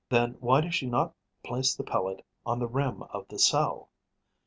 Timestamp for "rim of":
2.67-3.27